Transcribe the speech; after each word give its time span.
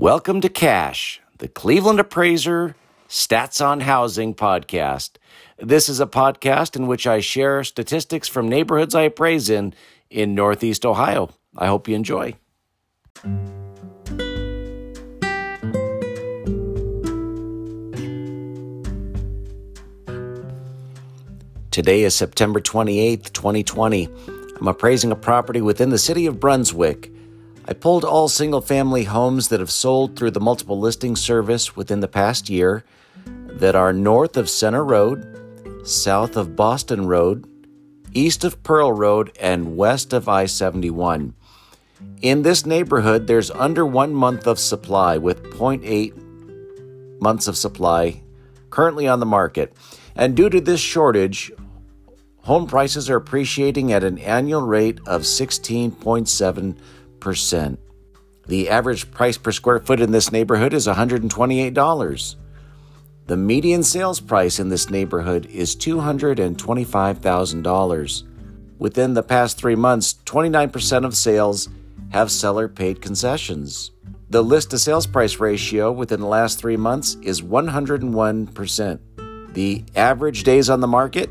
Welcome 0.00 0.40
to 0.42 0.48
Cash, 0.48 1.20
the 1.38 1.48
Cleveland 1.48 1.98
Appraiser 1.98 2.76
Stats 3.08 3.60
on 3.60 3.80
Housing 3.80 4.32
podcast. 4.32 5.16
This 5.58 5.88
is 5.88 5.98
a 5.98 6.06
podcast 6.06 6.76
in 6.76 6.86
which 6.86 7.04
I 7.04 7.18
share 7.18 7.64
statistics 7.64 8.28
from 8.28 8.48
neighborhoods 8.48 8.94
I 8.94 9.02
appraise 9.02 9.50
in 9.50 9.74
in 10.08 10.36
Northeast 10.36 10.86
Ohio. 10.86 11.30
I 11.56 11.66
hope 11.66 11.88
you 11.88 11.96
enjoy. 11.96 12.36
Today 21.72 22.04
is 22.04 22.14
September 22.14 22.60
28th, 22.60 23.32
2020. 23.32 24.08
I'm 24.60 24.68
appraising 24.68 25.10
a 25.10 25.16
property 25.16 25.60
within 25.60 25.90
the 25.90 25.98
city 25.98 26.26
of 26.26 26.38
Brunswick. 26.38 27.10
I 27.68 27.74
pulled 27.74 28.02
all 28.02 28.28
single 28.28 28.62
family 28.62 29.04
homes 29.04 29.48
that 29.48 29.60
have 29.60 29.70
sold 29.70 30.16
through 30.16 30.30
the 30.30 30.40
multiple 30.40 30.80
listing 30.80 31.14
service 31.14 31.76
within 31.76 32.00
the 32.00 32.08
past 32.08 32.48
year 32.48 32.82
that 33.26 33.76
are 33.76 33.92
north 33.92 34.38
of 34.38 34.48
Center 34.48 34.82
Road, 34.82 35.86
south 35.86 36.34
of 36.34 36.56
Boston 36.56 37.06
Road, 37.06 37.46
east 38.14 38.42
of 38.42 38.62
Pearl 38.62 38.90
Road, 38.90 39.36
and 39.38 39.76
west 39.76 40.14
of 40.14 40.30
I 40.30 40.46
71. 40.46 41.34
In 42.22 42.40
this 42.40 42.64
neighborhood, 42.64 43.26
there's 43.26 43.50
under 43.50 43.84
one 43.84 44.14
month 44.14 44.46
of 44.46 44.58
supply 44.58 45.18
with 45.18 45.42
0.8 45.50 47.20
months 47.20 47.46
of 47.46 47.58
supply 47.58 48.22
currently 48.70 49.06
on 49.06 49.20
the 49.20 49.26
market. 49.26 49.74
And 50.16 50.34
due 50.34 50.48
to 50.48 50.62
this 50.62 50.80
shortage, 50.80 51.52
home 52.38 52.66
prices 52.66 53.10
are 53.10 53.16
appreciating 53.16 53.92
at 53.92 54.04
an 54.04 54.16
annual 54.20 54.62
rate 54.62 55.00
of 55.06 55.22
16.7 55.22 56.78
percent 57.20 57.78
The 58.46 58.68
average 58.68 59.10
price 59.10 59.38
per 59.38 59.52
square 59.52 59.78
foot 59.80 60.00
in 60.00 60.12
this 60.12 60.32
neighborhood 60.32 60.72
is 60.72 60.86
$128. 60.86 62.36
The 63.26 63.36
median 63.36 63.82
sales 63.82 64.20
price 64.20 64.58
in 64.58 64.70
this 64.70 64.88
neighborhood 64.88 65.44
is 65.46 65.76
$225,000. 65.76 68.22
Within 68.78 69.14
the 69.14 69.22
past 69.22 69.58
three 69.58 69.74
months, 69.74 70.14
29% 70.24 71.04
of 71.04 71.16
sales 71.16 71.68
have 72.10 72.30
seller 72.30 72.68
paid 72.68 73.02
concessions. 73.02 73.90
The 74.30 74.42
list 74.42 74.70
to 74.70 74.78
sales 74.78 75.06
price 75.06 75.40
ratio 75.40 75.92
within 75.92 76.20
the 76.20 76.26
last 76.26 76.58
three 76.58 76.76
months 76.76 77.16
is 77.22 77.42
101%. 77.42 78.98
The 79.54 79.84
average 79.96 80.44
days 80.44 80.70
on 80.70 80.80
the 80.80 80.86
market 80.86 81.30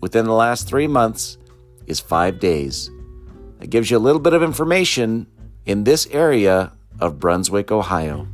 within 0.00 0.26
the 0.26 0.32
last 0.32 0.68
three 0.68 0.86
months 0.86 1.38
is 1.86 2.00
five 2.00 2.40
days. 2.40 2.90
It 3.62 3.70
gives 3.70 3.90
you 3.92 3.96
a 3.96 4.00
little 4.00 4.20
bit 4.20 4.34
of 4.34 4.42
information 4.42 5.28
in 5.64 5.84
this 5.84 6.08
area 6.08 6.72
of 6.98 7.20
Brunswick, 7.20 7.70
Ohio. 7.70 8.26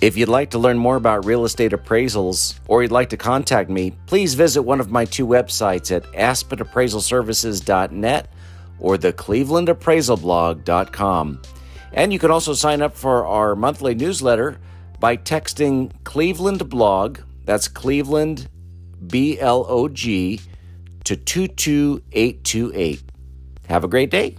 If 0.00 0.16
you'd 0.16 0.30
like 0.30 0.48
to 0.50 0.58
learn 0.58 0.78
more 0.78 0.96
about 0.96 1.26
real 1.26 1.44
estate 1.44 1.72
appraisals 1.72 2.58
or 2.66 2.82
you'd 2.82 2.92
like 2.92 3.10
to 3.10 3.18
contact 3.18 3.68
me, 3.68 3.92
please 4.06 4.32
visit 4.32 4.62
one 4.62 4.80
of 4.80 4.90
my 4.90 5.04
two 5.04 5.26
websites 5.26 5.94
at 5.94 6.04
aspenappraisalservices.net 6.12 8.32
or 8.78 8.96
theclevelandappraisalblog.com. 8.96 11.42
And 11.92 12.12
you 12.12 12.18
can 12.18 12.30
also 12.30 12.54
sign 12.54 12.80
up 12.80 12.94
for 12.94 13.26
our 13.26 13.54
monthly 13.54 13.94
newsletter 13.94 14.58
by 14.98 15.16
texting 15.16 15.92
Cleveland 16.04 16.68
Blog, 16.68 17.20
that's 17.44 17.68
Cleveland 17.68 18.48
B 19.06 19.38
L 19.38 19.66
O 19.68 19.88
G, 19.88 20.40
to 21.04 21.16
22828. 21.16 23.02
Have 23.68 23.84
a 23.84 23.88
great 23.88 24.10
day. 24.10 24.36